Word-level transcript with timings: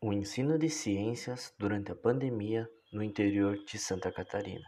O 0.00 0.12
ensino 0.12 0.56
de 0.56 0.70
ciências 0.70 1.52
durante 1.58 1.90
a 1.90 1.96
pandemia 1.96 2.70
no 2.92 3.02
interior 3.02 3.58
de 3.64 3.76
Santa 3.76 4.12
Catarina. 4.12 4.64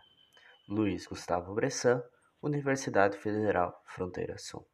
Luiz 0.69 1.07
Gustavo 1.07 1.55
Bressan, 1.55 2.03
Universidade 2.43 3.17
Federal 3.17 3.81
Fronteira 3.87 4.37
Sul. 4.39 4.67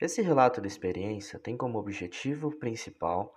Esse 0.00 0.22
relato 0.22 0.62
de 0.62 0.66
experiência 0.66 1.38
tem 1.38 1.58
como 1.58 1.78
objetivo 1.78 2.58
principal 2.58 3.34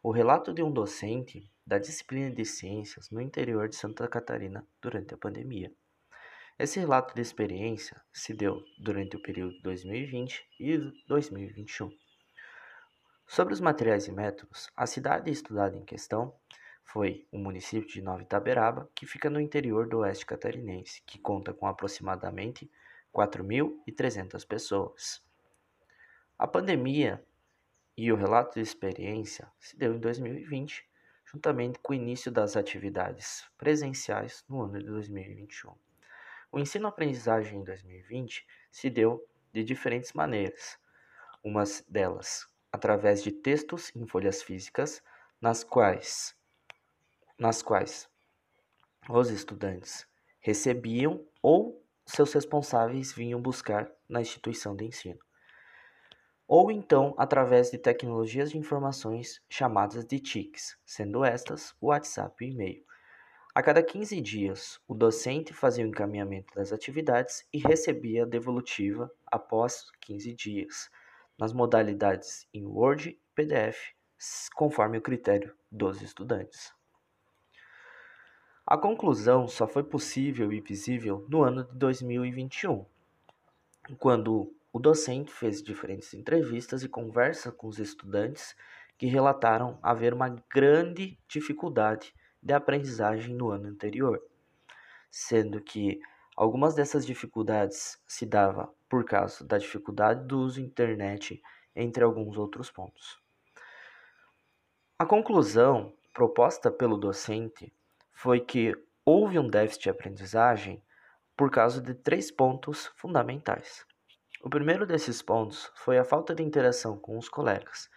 o 0.00 0.12
relato 0.12 0.54
de 0.54 0.62
um 0.62 0.70
docente 0.70 1.50
da 1.66 1.78
disciplina 1.78 2.30
de 2.30 2.44
ciências 2.44 3.10
no 3.10 3.20
interior 3.20 3.68
de 3.68 3.74
Santa 3.74 4.06
Catarina 4.06 4.64
durante 4.80 5.14
a 5.14 5.18
pandemia. 5.18 5.72
Esse 6.60 6.78
relato 6.78 7.12
de 7.12 7.22
experiência 7.22 8.00
se 8.12 8.32
deu 8.32 8.62
durante 8.78 9.16
o 9.16 9.20
período 9.20 9.60
2020 9.62 10.44
e 10.60 10.78
2021. 11.08 11.90
Sobre 13.34 13.54
os 13.54 13.60
materiais 13.60 14.08
e 14.08 14.12
métodos, 14.12 14.70
a 14.76 14.86
cidade 14.86 15.30
estudada 15.30 15.74
em 15.74 15.82
questão 15.86 16.34
foi 16.84 17.26
o 17.32 17.38
município 17.38 17.88
de 17.88 18.02
Nova 18.02 18.20
Itaberaba, 18.20 18.90
que 18.94 19.06
fica 19.06 19.30
no 19.30 19.40
interior 19.40 19.88
do 19.88 20.00
oeste 20.00 20.26
catarinense, 20.26 21.00
que 21.06 21.18
conta 21.18 21.54
com 21.54 21.66
aproximadamente 21.66 22.70
4.300 23.10 24.46
pessoas. 24.46 25.24
A 26.38 26.46
pandemia 26.46 27.24
e 27.96 28.12
o 28.12 28.16
relato 28.16 28.56
de 28.56 28.60
experiência 28.60 29.50
se 29.58 29.78
deu 29.78 29.94
em 29.94 29.98
2020, 29.98 30.86
juntamente 31.24 31.78
com 31.78 31.94
o 31.94 31.96
início 31.96 32.30
das 32.30 32.54
atividades 32.54 33.50
presenciais 33.56 34.44
no 34.46 34.60
ano 34.60 34.78
de 34.78 34.84
2021. 34.84 35.72
O 36.52 36.58
ensino-aprendizagem 36.58 37.60
em 37.60 37.64
2020 37.64 38.46
se 38.70 38.90
deu 38.90 39.26
de 39.54 39.64
diferentes 39.64 40.12
maneiras, 40.12 40.78
umas 41.42 41.82
delas 41.88 42.51
através 42.72 43.22
de 43.22 43.30
textos 43.30 43.94
em 43.94 44.06
folhas 44.06 44.42
físicas, 44.42 45.02
nas 45.40 45.62
quais, 45.62 46.34
nas 47.38 47.60
quais 47.60 48.08
os 49.08 49.30
estudantes 49.30 50.06
recebiam 50.40 51.24
ou 51.42 51.84
seus 52.06 52.32
responsáveis 52.32 53.12
vinham 53.12 53.40
buscar 53.40 53.90
na 54.08 54.20
instituição 54.20 54.74
de 54.74 54.86
ensino. 54.86 55.20
Ou 56.48 56.70
então 56.70 57.14
através 57.16 57.70
de 57.70 57.78
tecnologias 57.78 58.50
de 58.50 58.58
informações 58.58 59.40
chamadas 59.48 60.04
de 60.04 60.18
TICs, 60.18 60.76
sendo 60.84 61.24
estas 61.24 61.74
o 61.80 61.88
WhatsApp 61.88 62.44
e 62.44 62.50
e-mail. 62.50 62.84
A 63.54 63.62
cada 63.62 63.82
15 63.82 64.20
dias, 64.20 64.80
o 64.88 64.94
docente 64.94 65.52
fazia 65.52 65.84
o 65.84 65.88
encaminhamento 65.88 66.54
das 66.54 66.72
atividades 66.72 67.46
e 67.52 67.58
recebia 67.58 68.22
a 68.22 68.26
devolutiva 68.26 69.10
após 69.30 69.90
15 70.00 70.34
dias 70.34 70.90
nas 71.38 71.52
modalidades 71.52 72.46
em 72.52 72.64
Word 72.64 73.10
e 73.10 73.20
PDF, 73.34 73.94
conforme 74.54 74.98
o 74.98 75.02
critério 75.02 75.54
dos 75.70 76.00
estudantes. 76.02 76.72
A 78.66 78.76
conclusão 78.78 79.48
só 79.48 79.66
foi 79.66 79.82
possível 79.82 80.52
e 80.52 80.60
visível 80.60 81.26
no 81.28 81.42
ano 81.42 81.64
de 81.64 81.74
2021, 81.76 82.86
quando 83.98 84.54
o 84.72 84.78
docente 84.78 85.32
fez 85.32 85.62
diferentes 85.62 86.14
entrevistas 86.14 86.82
e 86.82 86.88
conversa 86.88 87.50
com 87.50 87.66
os 87.66 87.78
estudantes 87.78 88.56
que 88.96 89.06
relataram 89.06 89.78
haver 89.82 90.14
uma 90.14 90.28
grande 90.48 91.18
dificuldade 91.26 92.14
de 92.40 92.54
aprendizagem 92.54 93.34
no 93.34 93.50
ano 93.50 93.68
anterior, 93.68 94.22
sendo 95.10 95.60
que 95.60 96.00
algumas 96.36 96.74
dessas 96.74 97.04
dificuldades 97.04 98.00
se 98.06 98.26
dava 98.26 98.72
por 98.88 99.04
causa 99.04 99.44
da 99.44 99.58
dificuldade 99.58 100.26
do 100.26 100.40
uso 100.40 100.60
da 100.60 100.66
internet, 100.66 101.42
entre 101.74 102.04
alguns 102.04 102.36
outros 102.36 102.70
pontos. 102.70 103.20
A 104.98 105.06
conclusão 105.06 105.92
proposta 106.12 106.70
pelo 106.70 106.96
docente 106.96 107.72
foi 108.12 108.40
que 108.40 108.74
houve 109.04 109.38
um 109.38 109.48
déficit 109.48 109.84
de 109.84 109.90
aprendizagem 109.90 110.82
por 111.36 111.50
causa 111.50 111.80
de 111.80 111.94
três 111.94 112.30
pontos 112.30 112.92
fundamentais. 112.96 113.86
O 114.42 114.50
primeiro 114.50 114.86
desses 114.86 115.22
pontos 115.22 115.72
foi 115.74 115.98
a 115.98 116.04
falta 116.04 116.34
de 116.34 116.42
interação 116.42 116.98
com 116.98 117.16
os 117.16 117.28
colegas, 117.28 117.90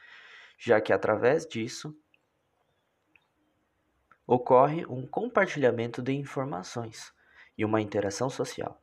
já 0.58 0.80
que 0.80 0.94
através 0.94 1.46
disso 1.46 1.96
ocorre 4.26 4.86
um 4.88 5.06
compartilhamento 5.06 6.02
de 6.02 6.14
informações 6.14 7.14
e 7.58 7.64
uma 7.64 7.82
interação 7.82 8.30
social. 8.30 8.82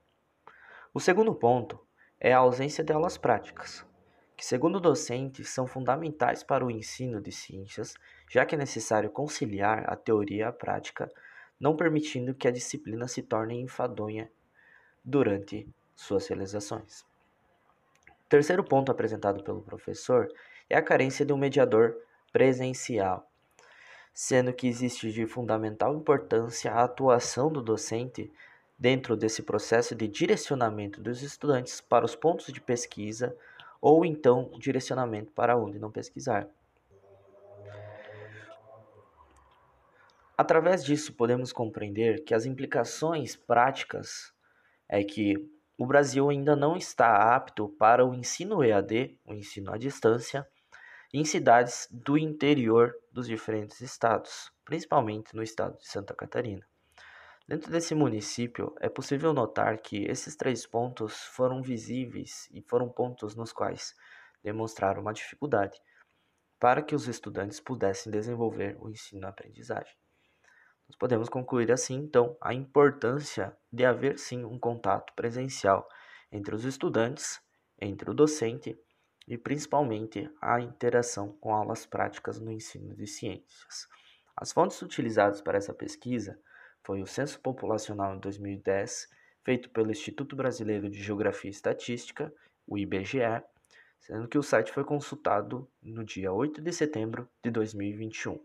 O 0.94 1.00
segundo 1.00 1.34
ponto 1.34 1.78
é 2.20 2.32
a 2.32 2.38
ausência 2.38 2.84
de 2.84 2.92
aulas 2.92 3.16
práticas, 3.16 3.84
que, 4.36 4.44
segundo 4.44 4.80
docentes, 4.80 5.48
são 5.48 5.66
fundamentais 5.66 6.42
para 6.42 6.64
o 6.64 6.70
ensino 6.70 7.20
de 7.20 7.32
ciências, 7.32 7.94
já 8.30 8.44
que 8.44 8.54
é 8.54 8.58
necessário 8.58 9.10
conciliar 9.10 9.90
a 9.90 9.96
teoria 9.96 10.38
e 10.38 10.42
a 10.42 10.52
prática, 10.52 11.10
não 11.58 11.76
permitindo 11.76 12.34
que 12.34 12.48
a 12.48 12.50
disciplina 12.50 13.06
se 13.06 13.22
torne 13.22 13.60
enfadonha 13.60 14.30
durante 15.04 15.68
suas 15.94 16.26
realizações. 16.26 17.04
Terceiro 18.28 18.64
ponto 18.64 18.90
apresentado 18.90 19.44
pelo 19.44 19.62
professor 19.62 20.28
é 20.68 20.76
a 20.76 20.82
carência 20.82 21.24
de 21.24 21.32
um 21.32 21.36
mediador 21.36 21.96
presencial, 22.32 23.30
sendo 24.12 24.52
que 24.52 24.66
existe 24.66 25.12
de 25.12 25.26
fundamental 25.26 25.94
importância 25.94 26.72
a 26.72 26.82
atuação 26.82 27.52
do 27.52 27.62
docente 27.62 28.32
dentro 28.82 29.16
desse 29.16 29.44
processo 29.44 29.94
de 29.94 30.08
direcionamento 30.08 31.00
dos 31.00 31.22
estudantes 31.22 31.80
para 31.80 32.04
os 32.04 32.16
pontos 32.16 32.52
de 32.52 32.60
pesquisa 32.60 33.32
ou 33.80 34.04
então 34.04 34.50
direcionamento 34.58 35.30
para 35.30 35.56
onde 35.56 35.78
não 35.78 35.88
pesquisar. 35.88 36.48
Através 40.36 40.84
disso, 40.84 41.12
podemos 41.12 41.52
compreender 41.52 42.24
que 42.24 42.34
as 42.34 42.44
implicações 42.44 43.36
práticas 43.36 44.34
é 44.88 45.04
que 45.04 45.36
o 45.78 45.86
Brasil 45.86 46.28
ainda 46.28 46.56
não 46.56 46.76
está 46.76 47.36
apto 47.36 47.68
para 47.68 48.04
o 48.04 48.12
ensino 48.12 48.64
EAD, 48.64 49.16
o 49.24 49.32
ensino 49.32 49.72
à 49.72 49.78
distância, 49.78 50.44
em 51.14 51.24
cidades 51.24 51.86
do 51.88 52.18
interior 52.18 52.92
dos 53.12 53.28
diferentes 53.28 53.80
estados, 53.80 54.50
principalmente 54.64 55.36
no 55.36 55.42
estado 55.42 55.78
de 55.78 55.86
Santa 55.86 56.12
Catarina. 56.14 56.71
Dentro 57.48 57.70
desse 57.70 57.94
município, 57.94 58.74
é 58.80 58.88
possível 58.88 59.32
notar 59.32 59.78
que 59.78 60.04
esses 60.04 60.36
três 60.36 60.66
pontos 60.66 61.22
foram 61.24 61.60
visíveis 61.60 62.48
e 62.52 62.62
foram 62.62 62.88
pontos 62.88 63.34
nos 63.34 63.52
quais 63.52 63.94
demonstraram 64.42 65.02
uma 65.02 65.12
dificuldade 65.12 65.80
para 66.58 66.80
que 66.80 66.94
os 66.94 67.08
estudantes 67.08 67.58
pudessem 67.58 68.12
desenvolver 68.12 68.76
o 68.80 68.88
ensino-aprendizagem. 68.88 69.96
Nós 70.88 70.96
podemos 70.96 71.28
concluir 71.28 71.72
assim, 71.72 71.96
então, 71.96 72.36
a 72.40 72.54
importância 72.54 73.56
de 73.72 73.84
haver 73.84 74.18
sim 74.18 74.44
um 74.44 74.58
contato 74.58 75.12
presencial 75.14 75.88
entre 76.30 76.54
os 76.54 76.64
estudantes, 76.64 77.40
entre 77.80 78.08
o 78.08 78.14
docente 78.14 78.78
e 79.26 79.36
principalmente 79.36 80.30
a 80.40 80.60
interação 80.60 81.32
com 81.40 81.52
aulas 81.52 81.84
práticas 81.84 82.38
no 82.38 82.52
ensino 82.52 82.94
de 82.94 83.06
ciências. 83.08 83.88
As 84.36 84.52
fontes 84.52 84.80
utilizadas 84.82 85.40
para 85.40 85.58
essa 85.58 85.74
pesquisa 85.74 86.38
foi 86.84 87.02
o 87.02 87.06
Censo 87.06 87.40
Populacional 87.40 88.14
em 88.14 88.18
2010, 88.18 89.08
feito 89.44 89.70
pelo 89.70 89.90
Instituto 89.90 90.36
Brasileiro 90.36 90.90
de 90.90 91.02
Geografia 91.02 91.50
e 91.50 91.52
Estatística, 91.52 92.32
o 92.66 92.78
IBGE, 92.78 93.42
sendo 94.00 94.28
que 94.28 94.38
o 94.38 94.42
site 94.42 94.72
foi 94.72 94.84
consultado 94.84 95.68
no 95.82 96.04
dia 96.04 96.32
8 96.32 96.60
de 96.60 96.72
setembro 96.72 97.28
de 97.42 97.50
2021. 97.50 98.40